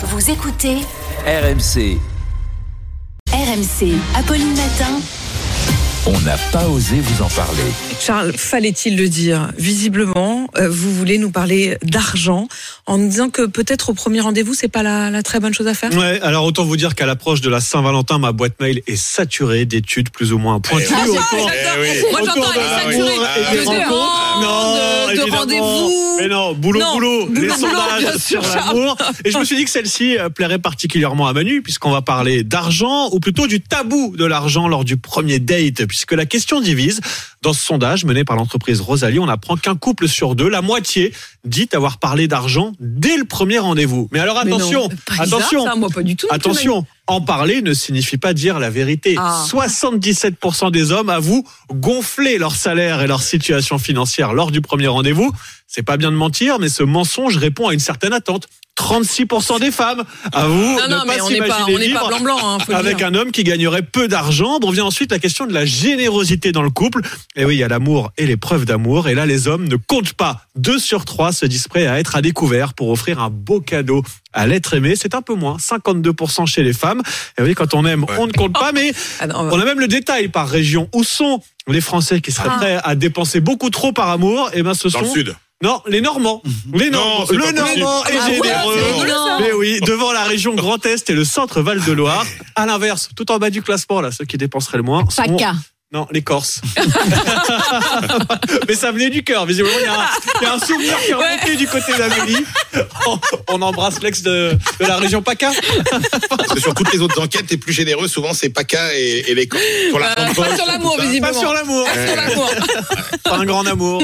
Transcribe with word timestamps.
Vous 0.00 0.30
écoutez 0.30 0.76
RMC, 1.26 1.98
RMC. 3.32 3.92
Apolline 4.16 4.50
Matin. 4.50 5.00
on 6.06 6.18
n'a 6.20 6.36
pas 6.52 6.66
osé 6.68 7.00
vous 7.00 7.22
en 7.22 7.28
parler. 7.28 7.64
Charles, 8.00 8.32
fallait-il 8.36 8.96
le 8.96 9.08
dire 9.08 9.50
Visiblement, 9.58 10.46
euh, 10.56 10.68
vous 10.70 10.94
voulez 10.94 11.18
nous 11.18 11.30
parler 11.30 11.76
d'argent 11.82 12.46
en 12.86 12.98
nous 12.98 13.08
disant 13.08 13.28
que 13.28 13.46
peut-être 13.46 13.90
au 13.90 13.94
premier 13.94 14.20
rendez-vous, 14.20 14.54
c'est 14.54 14.68
pas 14.68 14.84
la, 14.84 15.10
la 15.10 15.22
très 15.24 15.40
bonne 15.40 15.52
chose 15.52 15.66
à 15.66 15.74
faire. 15.74 15.92
Ouais, 15.92 16.20
alors 16.22 16.44
autant 16.44 16.64
vous 16.64 16.76
dire 16.76 16.94
qu'à 16.94 17.04
l'approche 17.06 17.40
de 17.40 17.50
la 17.50 17.60
Saint-Valentin, 17.60 18.18
ma 18.18 18.30
boîte 18.30 18.60
mail 18.60 18.82
est 18.86 18.96
saturée 18.96 19.64
d'études 19.66 20.10
plus 20.10 20.32
ou 20.32 20.38
moins 20.38 20.60
pointues. 20.60 20.86
Ah, 20.94 21.04
j'adore. 21.06 21.50
Moi, 22.12 22.20
j'entends 22.24 22.52
elle 22.54 22.60
est 22.60 22.94
saturée 23.64 23.84
Non. 24.40 24.67
Rendez-vous. 25.30 26.16
Mais 26.18 26.28
non, 26.28 26.54
boulot, 26.54 26.80
Non, 26.80 26.94
boulot, 26.94 27.26
boulot, 27.26 27.42
les 27.42 27.48
sondages 27.50 28.16
sur 28.18 28.42
l'amour. 28.42 28.96
Et 29.24 29.30
je 29.30 29.38
me 29.38 29.44
suis 29.44 29.56
dit 29.56 29.64
que 29.64 29.70
celle-ci 29.70 30.18
euh, 30.18 30.28
plairait 30.28 30.58
particulièrement 30.58 31.26
à 31.28 31.32
Manu, 31.32 31.62
puisqu'on 31.62 31.90
va 31.90 32.02
parler 32.02 32.42
d'argent, 32.42 33.08
ou 33.12 33.20
plutôt 33.20 33.46
du 33.46 33.60
tabou 33.60 34.14
de 34.16 34.24
l'argent 34.24 34.68
lors 34.68 34.84
du 34.84 34.96
premier 34.96 35.38
date, 35.38 35.86
puisque 35.86 36.12
la 36.12 36.26
question 36.26 36.60
divise. 36.60 37.00
Dans 37.40 37.52
ce 37.52 37.64
sondage 37.64 38.04
mené 38.04 38.24
par 38.24 38.34
l'entreprise 38.34 38.80
Rosalie, 38.80 39.20
on 39.20 39.28
apprend 39.28 39.56
qu'un 39.56 39.76
couple 39.76 40.08
sur 40.08 40.34
deux, 40.34 40.48
la 40.48 40.60
moitié, 40.60 41.12
dit 41.44 41.68
avoir 41.72 41.98
parlé 41.98 42.26
d'argent 42.26 42.72
dès 42.80 43.16
le 43.16 43.24
premier 43.24 43.58
rendez-vous. 43.60 44.08
Mais 44.10 44.18
alors 44.18 44.40
Mais 44.44 44.50
non, 44.50 44.56
attention, 44.56 44.88
pas 44.88 44.94
bizarre, 45.22 45.38
attention, 45.38 45.64
ça, 45.64 45.76
moi 45.76 45.88
pas 45.88 46.02
du 46.02 46.16
tout. 46.16 46.26
Attention, 46.30 46.84
en 47.08 47.20
parler 47.20 47.62
ne 47.62 47.74
signifie 47.74 48.18
pas 48.18 48.34
dire 48.34 48.58
la 48.58 48.70
vérité. 48.70 49.16
Ah. 49.18 49.44
77% 49.48 50.70
des 50.70 50.92
hommes 50.92 51.08
avouent 51.08 51.44
gonfler 51.72 52.38
leur 52.38 52.54
salaire 52.54 53.02
et 53.02 53.06
leur 53.06 53.22
situation 53.22 53.78
financière 53.78 54.34
lors 54.34 54.50
du 54.50 54.60
premier 54.60 54.86
rendez-vous. 54.86 55.32
C'est 55.66 55.82
pas 55.82 55.96
bien 55.96 56.10
de 56.10 56.16
mentir, 56.16 56.58
mais 56.58 56.68
ce 56.68 56.82
mensonge 56.82 57.36
répond 57.36 57.68
à 57.68 57.74
une 57.74 57.80
certaine 57.80 58.12
attente. 58.12 58.48
36% 58.78 59.60
des 59.60 59.70
femmes 59.70 60.04
avouent 60.32 60.54
Non, 60.54 60.76
ne 60.88 60.88
non, 60.94 60.98
pas 61.00 61.04
mais 61.06 61.20
on 61.20 61.30
n'est 61.30 61.38
pas, 61.38 61.44
s'imaginer 61.46 61.74
on 61.74 61.78
n'est 61.78 61.92
pas 61.92 61.98
vivre 62.00 62.08
blanc-blanc. 62.08 62.38
Hein, 62.42 62.58
avec 62.74 63.02
un 63.02 63.14
homme 63.14 63.32
qui 63.32 63.44
gagnerait 63.44 63.82
peu 63.82 64.08
d'argent. 64.08 64.58
Bon, 64.60 64.70
vient 64.70 64.84
ensuite 64.84 65.10
la 65.10 65.18
question 65.18 65.46
de 65.46 65.52
la 65.52 65.64
générosité 65.66 66.52
dans 66.52 66.62
le 66.62 66.70
couple. 66.70 67.00
Et 67.36 67.44
oui, 67.44 67.56
il 67.56 67.58
y 67.58 67.64
a 67.64 67.68
l'amour 67.68 68.10
et 68.16 68.26
les 68.26 68.36
preuves 68.36 68.64
d'amour. 68.64 69.08
Et 69.08 69.14
là, 69.14 69.26
les 69.26 69.48
hommes 69.48 69.66
ne 69.68 69.76
comptent 69.76 70.12
pas. 70.14 70.42
Deux 70.56 70.78
sur 70.78 71.04
trois 71.04 71.32
se 71.32 71.44
disent 71.46 71.68
prêts 71.68 71.86
à 71.86 71.98
être 71.98 72.16
à 72.16 72.22
découvert 72.22 72.74
pour 72.74 72.90
offrir 72.90 73.20
un 73.20 73.30
beau 73.30 73.60
cadeau 73.60 74.02
à 74.32 74.46
l'être 74.46 74.74
aimé. 74.74 74.94
C'est 74.96 75.14
un 75.14 75.22
peu 75.22 75.34
moins, 75.34 75.56
52% 75.58 76.46
chez 76.46 76.62
les 76.62 76.72
femmes. 76.72 77.02
Et 77.38 77.42
oui, 77.42 77.54
quand 77.54 77.74
on 77.74 77.84
aime, 77.84 78.04
on 78.18 78.26
ne 78.26 78.32
compte 78.32 78.52
pas. 78.52 78.72
Mais 78.72 78.92
Ah, 79.20 79.26
non, 79.26 79.48
on 79.50 79.58
a 79.60 79.64
même 79.64 79.80
le 79.80 79.88
détail 79.88 80.28
par 80.28 80.48
région. 80.48 80.88
Où 80.94 81.02
sont 81.04 81.42
les 81.66 81.80
Français 81.80 82.20
qui 82.20 82.30
seraient 82.32 82.48
Ah. 82.52 82.56
prêts 82.58 82.78
à 82.82 82.94
dépenser 82.94 83.40
beaucoup 83.40 83.70
trop 83.70 83.92
par 83.92 84.08
amour? 84.08 84.50
Et 84.54 84.62
ben, 84.62 84.74
ce 84.74 84.88
Dans 84.88 85.00
sont 85.00 85.04
le 85.04 85.10
sud. 85.10 85.34
Non, 85.62 85.82
les 85.88 86.00
Normands. 86.00 86.40
Les 86.72 86.88
Normands. 86.90 87.26
le 87.30 87.38
pas. 87.38 87.52
Normand 87.52 88.04
est 88.06 88.12
Ah 88.20 88.28
ouais, 88.28 88.34
généreux. 88.36 89.40
Mais 89.40 89.52
oui, 89.52 89.80
devant 89.86 90.12
la 90.12 90.22
région 90.24 90.54
Grand 90.54 90.84
Est 90.86 91.10
et 91.10 91.14
le 91.14 91.24
centre 91.24 91.60
Val 91.62 91.82
de 91.84 91.92
Loire. 91.92 92.24
À 92.54 92.64
l'inverse, 92.66 93.08
tout 93.16 93.30
en 93.32 93.38
bas 93.38 93.50
du 93.50 93.60
classement, 93.62 94.00
là, 94.00 94.10
ceux 94.12 94.24
qui 94.24 94.36
dépenseraient 94.38 94.76
le 94.76 94.84
moins. 94.84 95.04
sont- 95.10 95.22
PACA. 95.22 95.54
Non, 95.90 96.06
les 96.12 96.20
Corses. 96.20 96.60
Mais 98.68 98.74
ça 98.74 98.92
venait 98.92 99.08
du 99.08 99.24
cœur, 99.24 99.46
visiblement. 99.46 99.74
Il 99.80 99.84
y, 99.84 99.86
a 99.88 99.94
un, 99.94 100.06
il 100.40 100.44
y 100.44 100.46
a 100.46 100.52
un 100.54 100.58
souvenir 100.58 100.98
qui 100.98 101.10
est 101.12 101.14
remonté 101.14 101.56
du 101.56 101.66
côté 101.66 101.92
d'Amélie. 101.96 102.44
On, 103.06 103.18
on 103.48 103.62
embrasse 103.62 104.02
l'ex 104.02 104.20
de, 104.22 104.52
de 104.80 104.84
la 104.86 104.98
région 104.98 105.22
PACA. 105.22 105.50
Parce 106.28 106.50
que 106.52 106.60
sur 106.60 106.74
toutes 106.74 106.92
les 106.92 107.00
autres 107.00 107.18
enquêtes, 107.22 107.50
les 107.50 107.56
plus 107.56 107.72
généreux, 107.72 108.06
souvent, 108.06 108.34
c'est 108.34 108.50
PACA 108.50 108.94
et, 108.98 109.24
et 109.28 109.34
les 109.34 109.48
camps. 109.48 109.56
Sur 109.88 109.98
la 109.98 110.10
Euh, 110.10 110.34
pas 110.34 110.56
sur 110.56 110.66
l'amour, 110.66 110.96
Pas 110.98 111.04
visiblement. 111.06 111.40
sur 111.40 111.52
l'amour. 111.54 111.86
Pas 111.86 112.06
sur 112.06 112.16
l'amour. 112.16 112.50
Pas 113.24 113.36
un 113.36 113.44
grand 113.46 113.66
amour. 113.66 114.02